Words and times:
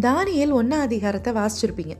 Daniel 0.00 0.52
ஒன்னா 0.52 0.70
அதிகாரத்தை 0.70 1.32
வாசிச்சிருப்பீங்க. 1.32 1.94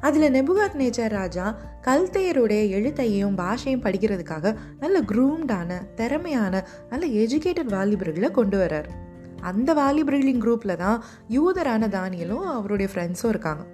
அதில் 0.00 0.32
நெபுகாத் 0.32 0.76
நேச்சர் 0.78 1.08
ராஜா 1.08 1.56
கல்தையருடைய 1.82 2.70
எழுத்தையும் 2.70 3.36
பாஷையும் 3.36 3.80
படிக்கிறதுக்காக 3.80 4.54
நல்ல 4.78 5.00
குரூம்டான 5.00 5.94
திறமையான 5.94 6.66
நல்ல 6.90 7.06
எஜுகேட்டட் 7.06 7.72
வாலிபர்களை 7.72 8.30
கொண்டு 8.30 8.58
வர்றார். 8.58 8.84
அந்த 9.40 9.74
வாலிபர்களின் 9.74 10.42
குரூப்பில் 10.42 10.76
தான் 10.76 11.04
யூதரான 11.28 11.88
தானியலும் 11.88 12.42
அவருடைய 12.42 12.92
ஃப்ரெண்ட்ஸும் 12.94 13.28
இருக்காங்க. 13.28 13.64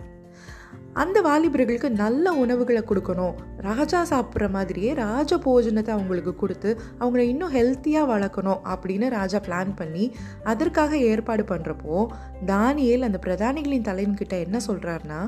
அந்த 1.03 1.19
வாலிபர்களுக்கு 1.23 1.89
நல்ல 2.03 2.33
உணவுகளை 2.33 2.83
கொடுக்கணும். 2.83 3.35
ராஜா 3.57 4.01
சாப்பிட்ற 4.11 4.47
மாதிரியே 4.51 4.95
ராஜ 4.95 5.37
போஜனத்தை 5.37 5.89
அவங்களுக்கு 5.89 6.35
கொடுத்து 6.35 6.71
அவங்கள 6.99 7.23
இன்னும் 7.33 7.55
ஹெல்த்தியாக 7.57 8.11
வளர்க்கணும் 8.13 8.63
அப்படின்னு 8.73 9.09
ராஜா 9.09 9.41
பிளான் 9.49 9.75
பண்ணி 9.77 10.07
அதற்காக 10.45 10.97
ஏற்பாடு 11.11 11.45
பண்ணுறப்போ 11.53 12.07
தானியல் 12.47 13.07
அந்த 13.09 13.21
பிரதானிகளின் 13.27 13.89
தலைவன்கிட்ட 13.91 14.37
என்ன 14.47 14.61
சொல்கிறாருன்னா 14.69 15.21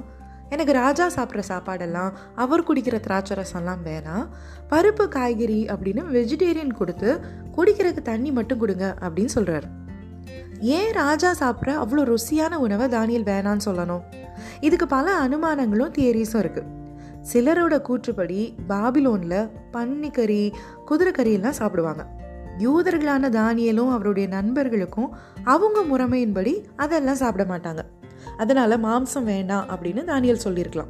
எனக்கு 0.48 0.73
ராஜா 0.73 1.05
சாப்பிட்ற 1.16 1.42
சாப்பாடெல்லாம் 1.48 2.14
அவர் 2.34 2.66
குடிக்கிற 2.69 2.97
திராட்சை 3.00 3.34
ரசம்லாம் 3.37 3.84
வேணாம். 3.84 4.25
பருப்பு 4.70 5.05
காய்கறி 5.09 5.61
அப்படின்னு 5.73 6.05
வெஜிடேரியன் 6.16 6.78
கொடுத்து 6.80 7.11
குடிக்கிறதுக்கு 7.56 8.02
தண்ணி 8.02 8.33
மட்டும் 8.33 8.59
கொடுங்க 8.59 8.87
அப்படின்னு 9.00 9.33
சொல்கிறாரு 9.34 9.69
ஏன் 10.60 10.92
ராஜா 10.92 11.32
சாப்பிட்ற 11.41 11.69
அவ்வளோ 11.69 12.14
ருசியான 12.14 12.55
உணவை 12.55 12.88
தானியல் 12.88 13.24
வேணான்னு 13.24 13.59
சொல்லணும்? 13.64 14.02
இதுக்கு 14.60 14.86
பல 14.86 15.28
அனுமானங்களும் 15.28 15.92
தியரிஸும் 15.98 16.38
இருக்கு. 16.38 16.62
சிலரோட 17.33 17.80
கூற்றுப்படி 17.80 18.55
பாபிலோன்ல 18.69 19.50
பன்னிக்கறி 19.73 20.52
குதிரைக்கறியெல்லாம் 20.91 21.50
சாப்பிடுவாங்க. 21.50 22.06
யூதர்களான 22.58 23.28
தானியலும் 23.28 23.91
அவருடைய 23.91 24.28
நண்பர்களுக்கும் 24.28 25.16
அவங்க 25.44 25.83
முறைமையின்படி 25.83 26.64
அதெல்லாம் 26.77 27.14
சாப்பிட 27.14 27.56
மாட்டாங்க. 27.56 27.78
அதனால 28.38 28.77
மாம்சம் 28.77 29.25
வேண்டாம் 29.25 29.66
அப்படின்னு 29.69 30.05
தானியல் 30.05 30.44
சொல்லியிருக்கலாம். 30.47 30.88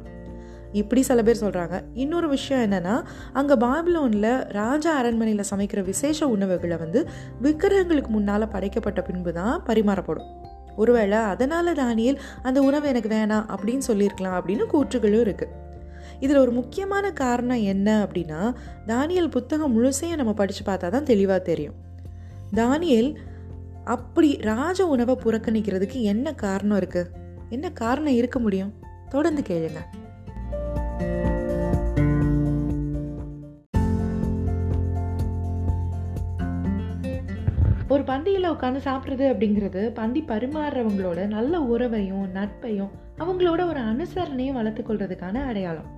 இப்படி 0.73 1.01
சில 1.01 1.23
பேர் 1.23 1.43
சொல்கிறாங்க 1.43 1.83
இன்னொரு 1.93 2.29
விஷயம் 2.29 2.71
என்னென்னா 2.71 3.03
அங்கே 3.33 3.53
பாபிலோனில் 3.53 4.47
ராஜா 4.47 4.95
அரண்மனையில் 4.95 5.45
சமைக்கிற 5.49 5.83
விசேஷ 5.83 6.27
உணவுகளை 6.27 6.77
வந்து 6.77 7.09
விக்கிரகங்களுக்கு 7.41 8.07
முன்னால் 8.07 8.47
படைக்கப்பட்ட 8.47 9.01
பின்பு 9.01 9.33
தான் 9.33 9.63
பரிமாறப்படும். 9.65 10.29
ஒருவேளை 10.75 11.17
அதனால் 11.17 11.73
தானியல் 11.73 12.19
அந்த 12.41 12.61
உணவு 12.61 12.87
எனக்கு 12.87 13.09
வேணாம் 13.09 13.45
அப்படின்னு 13.53 13.77
சொல்லியிருக்கலாம் 13.77 14.37
அப்படின்னு 14.39 14.65
கூற்றுகளும் 14.73 15.23
இருக்குது 15.25 15.59
இதில் 16.19 16.37
ஒரு 16.37 16.51
முக்கியமான 16.51 17.11
காரணம் 17.11 17.61
என்ன 17.61 18.05
அப்படின்னா 18.05 18.53
தானியல் 18.87 19.29
புத்தகம் 19.29 19.73
முழுசையும் 19.75 20.15
நம்ம 20.15 20.33
படித்து 20.33 20.71
பார்த்தா 20.71 20.89
தான் 20.89 21.03
தெளிவாக 21.03 21.39
தெரியும். 21.39 21.73
தானியல் 22.55 23.15
அப்படி 23.85 24.37
ராஜ 24.41 24.87
உணவை 24.87 25.17
புறக்கணிக்கிறதுக்கு 25.23 26.01
என்ன 26.01 26.33
காரணம் 26.33 26.79
இருக்குது 26.79 27.09
என்ன 27.49 27.71
காரணம் 27.71 28.13
இருக்க 28.13 28.39
முடியும்? 28.39 28.73
தொடர்ந்து 29.09 29.41
கேளுங்கள் 29.41 30.00
ஒரு 37.91 38.03
பந்தியில் 38.03 38.51
உட்காந்து 38.51 38.79
சாப்பிட்றது 38.83 39.25
அப்படிங்கிறது 39.31 39.93
பந்தி 39.93 40.23
பரிமாறுறவங்களோட 40.27 41.27
நல்ல 41.27 41.59
உறவையும் 41.59 42.27
நட்பையும் 42.33 42.89
அவங்களோட 43.17 43.67
ஒரு 43.67 43.79
அனுசரணையும் 43.79 44.57
வளர்த்துக்கொள்றதுக்கான 44.59 45.45
அடையாளம். 45.45 45.89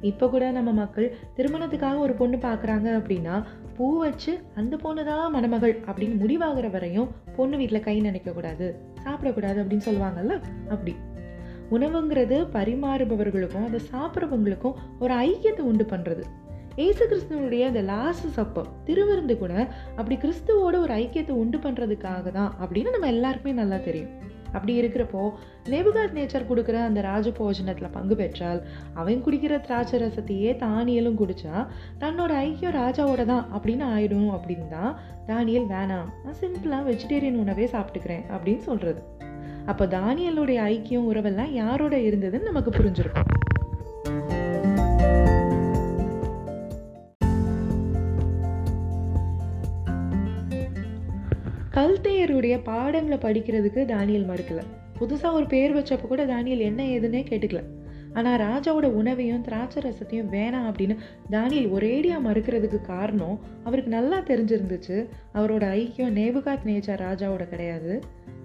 இப்போ 0.00 0.28
கூட 0.28 0.50
நம்ம 0.50 0.72
மக்கள் 0.72 1.14
திருமணத்துக்காக 1.36 1.98
ஒரு 1.98 2.12
பொண்ணு 2.12 2.36
பார்க்குறாங்க 2.36 2.88
அப்படின்னா 3.00 3.42
பூ 3.76 3.98
வச்சு 3.98 4.38
அந்த 4.54 4.76
பொண்ணு 4.76 5.04
தான் 5.04 5.30
மணமகள் 5.30 5.80
அப்படின்னு 5.86 6.16
முடிவாகிற 6.22 6.70
வரையும் 6.70 7.08
பொண்ணு 7.36 7.56
வீட்டில் 7.56 7.80
கை 7.80 8.00
நினைக்கக்கூடாது 8.00 8.74
சாப்பிடக்கூடாது 9.04 9.60
அப்படின்னு 9.62 9.86
சொல்லுவாங்கல்ல? 9.86 10.40
அப்படி. 10.68 10.96
உணவுங்கிறது 11.70 12.36
பரிமாறுபவர்களுக்கும் 12.52 13.66
அதை 13.66 13.80
சாப்பிட்றவங்களுக்கும் 13.92 14.74
ஒரு 14.98 15.14
ஐக்கியத்தை 15.14 15.60
உண்டு 15.60 15.84
பண்ணுறது 15.84 16.22
ஏசு 16.76 17.08
கிறிஸ்துவனுடைய 17.08 17.66
அந்த 17.66 17.80
லாஸ்ட் 17.80 18.26
சப்பம் 18.28 18.66
திருவிருந்து 18.84 19.38
கூட 19.38 19.68
அப்படி 19.96 20.16
கிறிஸ்துவோட 20.16 20.74
ஒரு 20.80 20.94
ஐக்கியத்தை 20.94 21.30
உண்டு 21.30 21.58
பண்ணுறதுக்காக 21.58 22.30
தான் 22.30 22.54
அப்படின்னு 22.62 22.90
நம்ம 22.90 23.06
எல்லாருக்குமே 23.06 23.52
நல்லா 23.52 23.76
தெரியும். 23.76 24.10
அப்படி 24.52 24.80
இருக்கிறப்போ 24.80 25.32
நெபுகாத் 25.68 26.14
நேச்சர் 26.14 26.46
கொடுக்குற 26.50 26.72
அந்த 26.72 27.00
ராஜ 27.00 27.30
போஜனத்தில் 27.30 27.90
பங்கு 27.90 28.16
பெற்றால் 28.16 28.60
அவன் 28.94 29.22
குடிக்கிற 29.22 29.60
திராட்சை 29.60 30.00
ரசத்தையே 30.00 30.56
தானியலும் 30.58 31.18
குடித்தா 31.20 31.66
தன்னோட 31.98 32.32
ஐக்கியம் 32.32 32.76
ராஜாவோட 32.76 33.24
தான் 33.24 33.44
அப்படின்னு 33.54 33.86
ஆயிடும் 33.96 34.30
அப்படின்னு 34.30 34.68
தான் 34.68 34.96
தானியல் 35.26 35.68
வேணாம் 35.74 36.08
நான் 36.24 36.40
சிம்பிளாக 36.40 36.82
வெஜிடேரியன் 36.82 37.40
உணவே 37.40 37.64
சாப்பிட்டுக்கிறேன் 37.64 38.24
அப்படின்னு 38.36 38.58
சொல்கிறது 38.58 39.02
அப்போ 39.66 39.86
தானியலுடைய 39.86 40.60
ஐக்கியம் 40.74 41.08
உறவெல்லாம் 41.12 41.52
யாரோட 41.52 41.96
இருந்ததுன்னு 41.96 42.42
நமக்கு 42.42 42.70
புரிஞ்சிருக்கும். 42.70 43.45
கல்தையருடைய 52.06 52.60
பாடங்களை 52.64 53.18
படிக்கிறதுக்கு 53.18 53.84
தானியல் 53.84 54.28
மறுக்கல. 54.28 54.62
புதுசாக 55.00 55.32
ஒரு 55.32 55.46
பேர் 55.46 55.76
வச்சப்போ 55.76 56.00
கூட 56.00 56.26
தானியல் 56.26 56.58
என்ன 56.58 56.82
ஏதுன்னே 56.82 57.22
கேட்டுக்கல. 57.22 57.62
ஆனால் 58.12 58.40
ராஜாவோட 58.40 58.84
உணவையும் 58.84 59.40
திராட்சை 59.40 59.82
ரசத்தையும் 59.82 60.30
வேணாம் 60.30 60.72
அப்படின்னு 60.72 60.96
தானியல் 61.30 61.72
ஒரேடியாக 61.72 62.18
மறுக்கிறதுக்கு 62.24 62.80
காரணம் 62.80 63.40
அவருக்கு 63.64 63.90
நல்லா 63.90 64.18
தெரிஞ்சிருந்துச்சு. 64.18 65.06
அவரோட 65.34 65.64
ஐக்கியம் 65.78 66.16
நேபுகாத் 66.20 66.64
நேச்சா 66.64 66.96
ராஜாவோட 66.96 67.48
கிடையாது. 67.48 68.02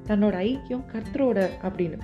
தன்னோட 0.07 0.35
ஐக்கியம் 0.47 0.83
கர்த்தரோட 0.93 1.49
அப்படின்னு. 1.63 1.97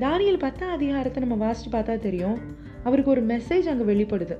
தானியல் 0.00 0.38
பத்தாம் 0.38 0.72
அதிகாரத்தை 0.72 1.24
நம்ம 1.24 1.50
வாசிச்சு 1.50 1.74
பார்த்தா 1.74 1.98
தெரியும். 1.98 2.38
அவருக்கு 2.84 3.10
ஒரு 3.10 3.26
மெசேஜ் 3.26 3.68
அங்கே 3.68 3.92
வெளிப்படுது. 3.92 4.38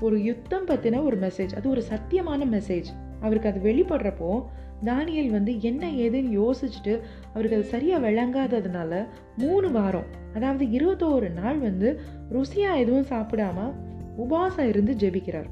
ஒரு 0.00 0.22
யுத்தம் 0.22 0.66
பற்றின 0.66 1.02
ஒரு 1.02 1.18
மெசேஜ் 1.18 1.54
அது 1.54 1.70
ஒரு 1.70 1.82
சத்தியமான 1.88 2.46
மெசேஜ் 2.56 2.86
அவருக்கு 3.20 3.48
அது 3.48 3.72
வெளிப்படுறப்போ 3.72 4.44
தானியல் 4.84 5.30
வந்து 5.30 5.60
என்ன 5.60 5.86
ஏதுன்னு 5.86 6.32
யோசிச்சுட்டு 6.32 7.00
அவருக்கு 7.34 7.56
அது 7.56 7.64
சரியாக 7.64 8.10
விளங்காததுனால 8.10 9.06
மூணு 9.36 9.70
வாரம் 9.70 10.08
அதாவது 10.34 10.64
இருபத்தோரு 10.64 11.32
நாள் 11.32 11.58
வந்து 11.58 12.00
ருசியாக 12.32 12.78
எதுவும் 12.78 13.10
சாப்பிடாம 13.10 13.74
உபாசம் 14.18 14.68
இருந்து 14.68 14.92
ஜெபிக்கிறார். 14.94 15.46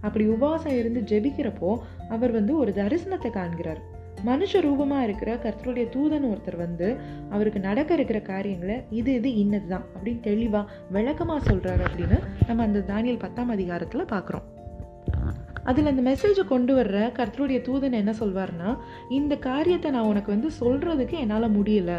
அப்படி 0.00 0.28
உபாசம் 0.28 0.78
இருந்து 0.78 1.00
ஜெபிக்கிறப்போ 1.00 1.78
அவர் 2.08 2.30
வந்து 2.30 2.58
ஒரு 2.58 2.72
தரிசனத்தை 2.72 3.30
காண்கிறார். 3.30 3.80
மனுஷ 4.24 4.60
ரூபமாக 4.60 5.02
இருக்கிற 5.02 5.36
கர்த்தருடைய 5.36 5.86
தூதன் 5.88 6.28
ஒருத்தர் 6.30 6.56
வந்து 6.56 6.96
அவருக்கு 7.30 7.60
நடக்க 7.60 7.94
இருக்கிற 7.94 8.20
காரியங்களை 8.20 8.82
இது 8.90 9.14
இது 9.14 9.34
இன்னது 9.34 9.66
தான் 9.66 9.84
அப்படின்னு 9.94 10.20
தெளிவாக 10.20 10.72
விளக்கமாக 10.90 11.52
சொல்கிறாரு 11.52 11.80
அப்படின்னு 11.80 12.18
நம்ம 12.46 12.62
அந்த 12.62 12.80
தானியல் 12.80 13.18
பத்தாம் 13.18 13.48
அதிகாரத்தில் 13.48 14.04
பார்க்குறோம் 14.04 14.55
அதில் 15.66 15.90
அந்த 15.90 16.02
மெசேஜை 16.10 16.44
கொண்டு 16.48 16.72
வர்ற 16.76 16.98
கர்த்தருடைய 17.18 17.58
தூதன் 17.68 17.98
என்ன 18.02 18.12
சொல்வார்னா 18.20 18.70
இந்த 19.08 19.34
காரியத்தை 19.48 19.90
நான் 19.90 20.10
உனக்கு 20.12 20.30
வந்து 20.34 20.50
சொல்கிறதுக்கு 20.60 21.16
என்னால் 21.24 21.54
முடியல. 21.56 21.92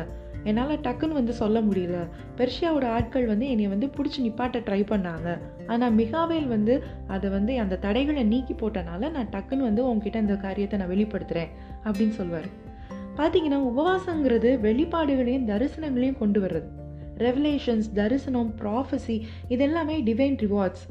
என்னால் 0.44 0.74
டக்குன்னு 0.78 1.18
வந்து 1.20 1.34
சொல்ல 1.34 1.62
முடியல. 1.62 1.98
பெர்ஷியாவோட 2.38 2.86
ஆட்கள் 2.98 3.26
வந்து 3.26 3.50
என்னை 3.50 3.68
வந்து 3.68 3.88
பிடிச்சி 3.98 4.20
நிப்பாட்ட 4.20 4.58
ட்ரை 4.68 4.82
பண்ணாங்க. 4.92 5.30
ஆனால் 5.68 5.96
மிகாவேல் 5.96 6.48
வந்து 6.48 6.76
அதை 7.08 7.30
வந்து 7.30 7.60
அந்த 7.60 7.80
தடைகளை 7.86 8.24
நீக்கி 8.24 8.54
போட்டனால 8.54 9.12
நான் 9.12 9.32
டக்குன்னு 9.32 9.68
வந்து 9.70 9.84
உங்ககிட்ட 9.90 10.20
இந்த 10.20 10.36
காரியத்தை 10.36 10.80
நான் 10.80 10.94
வெளிப்படுத்துகிறேன் 10.94 11.52
அப்படின்னு 11.84 12.16
சொல்வார். 12.22 12.50
பார்த்தீங்கன்னா 13.18 13.60
உபவாசங்கிறது 13.72 14.50
வெளிப்பாடுகளையும் 14.68 15.50
தரிசனங்களையும் 15.54 16.22
கொண்டு 16.24 16.42
வர்றது. 16.42 16.68
ரெவலேஷன்ஸ் 17.18 17.90
தரிசனம் 17.94 18.54
ப்ராஃபஸி 18.60 19.18
இதெல்லாமே 19.50 19.98
டிவைன் 20.10 20.40
ரிவார்ட்ஸ் 20.46 20.86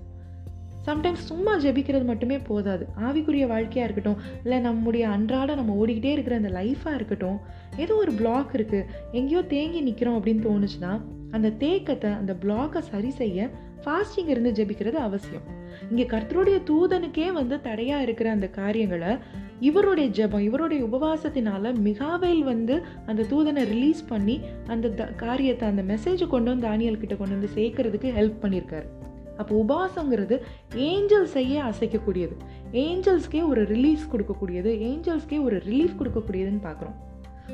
சம்டைம்ஸ் 0.86 1.28
சும்மா 1.30 1.52
ஜெபிக்கிறது 1.58 2.04
மட்டுமே 2.04 2.38
போதாது. 2.48 2.84
ஆவிக்குரிய 3.06 3.46
வாழ்க்கையாக 3.52 3.86
இருக்கட்டும் 3.86 4.20
இல்லை 4.42 4.58
நம்முடைய 4.58 5.04
அன்றாட 5.08 5.54
நம்ம 5.54 5.74
ஓடிக்கிட்டே 5.82 6.12
இருக்கிற 6.16 6.36
அந்த 6.36 6.50
லைஃபாக 6.58 6.98
இருக்கட்டும் 6.98 7.38
ஏதோ 7.76 7.94
ஒரு 7.94 8.12
பிளாக் 8.12 8.54
இருக்குது 8.58 8.88
எங்கேயோ 9.12 9.42
தேங்கி 9.54 9.80
நிற்கிறோம் 9.80 10.18
அப்படின்னு 10.18 10.46
தோணுச்சுன்னா 10.48 10.92
அந்த 11.30 11.48
தேக்கத்தை 11.62 12.10
அந்த 12.20 12.32
பிளாக்கை 12.42 12.80
சரி 12.90 13.10
செய்ய 13.20 13.48
ஃபாஸ்டிங் 13.84 14.30
இருந்து 14.32 14.50
ஜெபிக்கிறது 14.58 14.98
அவசியம். 15.08 15.46
இங்கே 15.90 16.04
கர்த்தருடைய 16.12 16.58
தூதனுக்கே 16.68 17.26
வந்து 17.32 17.56
தடையாக 17.60 18.04
இருக்கிற 18.06 18.28
அந்த 18.30 18.46
காரியங்களை 18.48 19.12
இவருடைய 19.60 20.08
ஜெபம் 20.18 20.46
இவருடைய 20.48 20.80
உபவாசத்தினால 20.84 21.72
மிகாவேல் 21.88 22.42
வந்து 22.42 22.76
அந்த 23.06 23.26
தூதனை 23.32 23.64
ரிலீஸ் 23.72 24.02
பண்ணி 24.08 24.36
அந்த 24.66 25.08
காரியத்தை 25.24 25.68
அந்த 25.68 25.84
மெசேஜை 25.92 26.28
கொண்டு 26.28 26.50
வந்து 26.50 26.68
தானியல் 26.68 27.02
கிட்ட 27.02 27.16
கொண்டு 27.16 27.36
வந்து 27.38 27.56
சேர்க்கறதுக்கு 27.58 28.10
ஹெல்ப் 28.18 28.42
பண்ணியிருக்காரு. 28.44 28.88
அப்போ 29.36 29.52
உபாசங்கிறது 29.62 30.36
ஏஞ்சல் 30.74 31.26
செய்ய 31.26 31.64
அசைக்கக்கூடியது. 31.64 32.36
ஏஞ்சல்ஸ்க்கே 32.72 33.48
ஒரு 33.48 33.64
ரிலீஸ் 33.64 34.04
கொடுக்கக்கூடியது 34.12 34.72
ஏஞ்சல்ஸ்க்கே 34.88 35.44
ஒரு 35.44 35.58
ரிலீஃப் 35.66 35.98
கொடுக்கக்கூடியதுன்னு 36.00 36.64
பார்க்குறோம். 36.68 36.96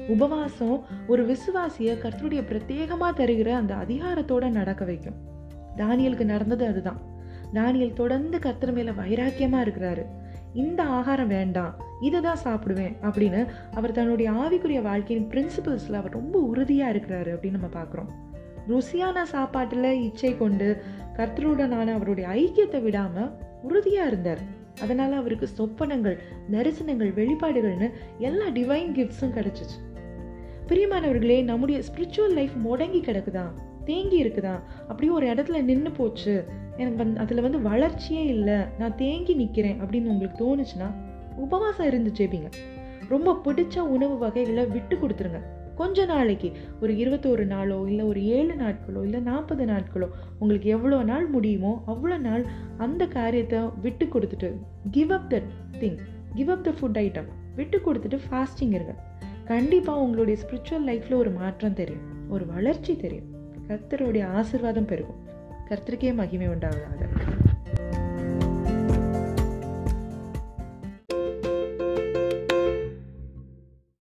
உபவாசம் 0.09 0.85
ஒரு 1.07 1.23
விசுவாசியை 1.27 1.95
கர்த்தருடைய 2.05 2.43
பிரத்யேகமாக 2.51 3.13
தருகிற 3.21 3.51
அந்த 3.53 3.75
அதிகாரத்தோட 3.75 4.51
நடக்க 4.51 4.85
வைக்கும். 4.85 5.19
தானியலுக்கு 5.77 6.25
நடந்தது 6.25 6.67
அதுதான். 6.67 7.01
தானியல் 7.55 7.93
தொடர்ந்து 7.93 8.39
கர்த்தர் 8.39 8.73
மேல 8.73 8.91
வைராக்கியமா 8.91 9.61
இருக்கிறாரு. 9.67 10.05
இந்த 10.53 10.83
ஆகாரம் 10.83 11.29
வேண்டாம் 11.29 11.75
இதை 12.01 12.21
தான் 12.21 12.43
சாப்பிடுவேன் 12.45 12.95
அப்படின்னு 13.07 13.41
அவர் 13.75 13.93
தன்னுடைய 13.93 14.31
ஆவிக்குரிய 14.31 14.83
வாழ்க்கையின் 14.83 15.29
பிரின்சிபல்ஸில் 15.29 16.01
அவர் 16.01 16.13
ரொம்ப 16.13 16.39
உறுதியாக 16.39 16.93
இருக்கிறாரு 16.93 17.31
அப்படின்னு 17.35 17.59
நம்ம 17.59 17.71
பார்க்குறோம். 17.81 18.11
ருசியான 18.69 19.23
சாப்பாட்டில் 19.23 19.89
இச்சை 20.03 20.37
கொண்டு 20.37 20.69
கர்த்தருடனான 21.17 21.93
அவருடைய 21.93 22.29
ஐக்கியத்தை 22.29 22.83
விடாமல் 22.83 23.31
உறுதியாக 23.63 24.07
இருந்தார். 24.07 24.61
அதனால் 24.81 25.13
அவருக்கு 25.13 25.49
சொப்பனங்கள் 25.59 26.19
தரிசனங்கள் 26.51 27.13
வெளிப்பாடுகள்னு 27.13 27.91
எல்லா 28.19 28.47
டிவைன் 28.47 28.93
கிஃப்ட்ஸும் 28.93 29.35
கிடைச்சிச்சு. 29.35 30.01
பிரியமானவர்களே 30.69 31.45
நம்முடைய 31.45 31.81
ஸ்பிரிச்சுவல் 31.81 32.33
லைஃப் 32.33 32.51
முடங்கி 32.65 33.01
கிடக்குதா? 33.01 33.45
தேங்கி 33.85 34.25
இருக்குதா? 34.25 34.61
அப்படியே 34.89 35.13
ஒரு 35.13 35.27
இடத்துல 35.27 35.63
நின்று 35.63 35.91
போச்சு. 35.91 36.45
எனக்கு 36.77 36.97
வந்து 36.97 37.21
அதில் 37.21 37.41
வந்து 37.41 37.63
வளர்ச்சியே 37.63 38.25
இல்லை. 38.25 38.55
நான் 38.79 38.97
தேங்கி 38.97 39.35
நிற்கிறேன் 39.35 39.83
அப்படின்னு 39.83 40.05
உங்களுக்கு 40.05 40.45
தோணுச்சுன்னா 40.45 40.91
உபவாசம் 41.37 41.87
இருந்து 41.87 42.13
ஜெபிங்க. 42.15 42.51
ரொம்ப 43.09 43.41
பிடிச்ச 43.45 43.79
உணவு 43.79 44.19
வகைகளை 44.19 44.67
விட்டு 44.67 44.97
கொடுத்துருங்க. 44.97 45.41
கொஞ்ச 45.83 46.05
நாளைக்கு 46.05 46.49
ஒரு 46.81 46.93
இருபத்தோரு 46.95 47.45
நாளோ 47.47 47.85
இல்லை 47.87 48.05
ஒரு 48.05 48.21
ஏழு 48.25 48.55
நாட்களோ 48.55 49.03
இல்லை 49.03 49.21
நாற்பது 49.21 49.65
நாட்களோ 49.65 50.09
உங்களுக்கு 50.39 50.69
எவ்வளோ 50.71 51.03
நாள் 51.03 51.27
முடியுமோ 51.27 51.73
அவ்வளோ 51.87 52.19
நாள் 52.19 52.45
அந்த 52.79 53.07
காரியத்தை 53.07 53.59
விட்டு 53.81 54.05
கொடுத்துட்டு 54.05 54.51
give 54.91 55.13
up 55.13 55.31
the 55.31 55.43
thing 55.81 55.99
give 56.35 56.51
up 56.51 56.65
the 56.65 56.71
food 56.71 57.01
item 57.03 57.29
விட்டு 57.57 57.79
கொடுத்துட்டு 57.79 58.19
ஃபாஸ்டிங் 58.29 58.73
இருங்க. 58.73 58.95
கண்டிப்பாக 59.45 60.01
உங்களுடைய 60.01 60.43
ஸ்பிரிச்சுவல் 60.43 60.89
லைஃப்பில் 60.91 61.15
ஒரு 61.15 61.31
மாற்றம் 61.31 61.75
தெரியும் 61.75 62.31
ஒரு 62.31 62.47
வளர்ச்சி 62.47 62.97
தெரியும். 62.97 63.29
கர்த்தருடைய 63.69 64.27
ஆசிர்வாதம் 64.39 64.87
பெருகும். 64.87 65.21
கர்த்தருக்கே 65.69 66.15
மகிமை 66.15 66.49
உண்டாவதாக. 66.49 67.32